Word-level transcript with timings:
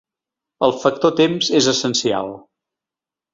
El 0.67 0.71
factor 0.83 1.13
temps 1.19 1.51
és 1.61 1.67
essencial. 1.75 2.33